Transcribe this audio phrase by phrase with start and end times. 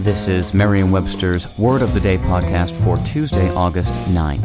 [0.00, 4.40] This is Merriam-Webster's Word of the Day podcast for Tuesday, August 9th.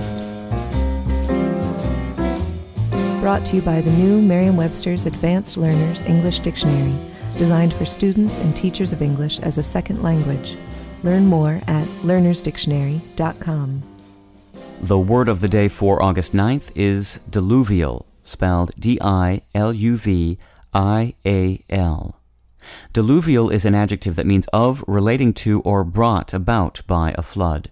[3.22, 6.94] Brought to you by the new Merriam-Webster's Advanced Learners English Dictionary,
[7.38, 10.58] designed for students and teachers of English as a second language.
[11.04, 13.84] Learn more at learnersdictionary.com.
[14.82, 19.96] The word of the day for August 9th is diluvial, spelled D I L U
[19.96, 20.38] V
[20.74, 22.20] I A L.
[22.94, 27.72] Diluvial is an adjective that means of, relating to, or brought about by a flood.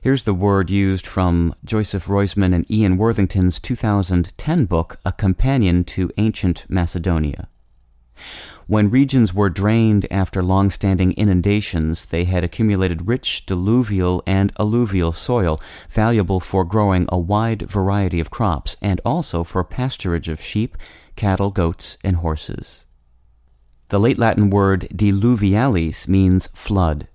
[0.00, 6.10] Here's the word used from Joseph Roisman and Ian Worthington's 2010 book, A Companion to
[6.18, 7.48] Ancient Macedonia.
[8.66, 15.60] When regions were drained after long-standing inundations, they had accumulated rich diluvial and alluvial soil,
[15.90, 20.76] valuable for growing a wide variety of crops and also for pasturage of sheep,
[21.16, 22.86] cattle, goats, and horses.
[23.92, 27.08] The late Latin word diluvialis means flood.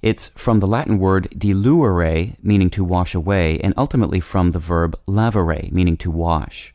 [0.00, 4.98] It's from the Latin word diluere, meaning to wash away, and ultimately from the verb
[5.06, 6.74] lavare, meaning to wash.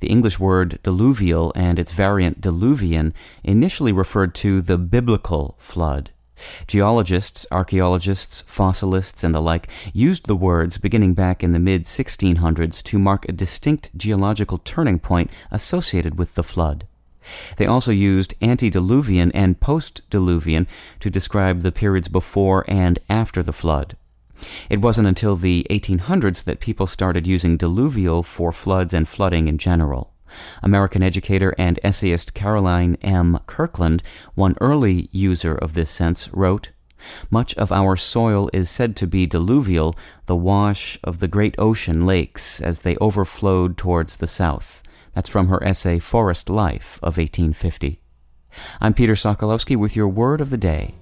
[0.00, 6.10] The English word diluvial and its variant diluvian initially referred to the biblical flood.
[6.66, 12.82] Geologists, archaeologists, fossilists, and the like used the words beginning back in the mid 1600s
[12.82, 16.86] to mark a distinct geological turning point associated with the flood.
[17.56, 20.66] They also used antediluvian and postdiluvian
[21.00, 23.96] to describe the periods before and after the flood.
[24.68, 29.58] It wasn't until the 1800s that people started using diluvial for floods and flooding in
[29.58, 30.12] general.
[30.62, 33.38] American educator and essayist Caroline M.
[33.46, 34.02] Kirkland,
[34.34, 36.70] one early user of this sense, wrote,
[37.30, 39.94] Much of our soil is said to be diluvial,
[40.26, 44.82] the wash of the great ocean lakes as they overflowed towards the south.
[45.14, 48.00] That's from her essay Forest Life of 1850.
[48.80, 50.94] I'm Peter Sokolowski with your word of the day.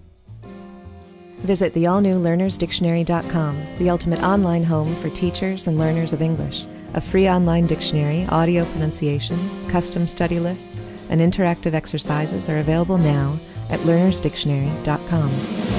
[1.39, 6.65] Visit the all-new learnersdictionary.com, the ultimate online home for teachers and learners of English.
[6.95, 10.81] A free online dictionary, audio pronunciations, custom study lists,
[11.11, 13.39] and interactive exercises are available now
[13.71, 15.72] at learnersdictionary.com.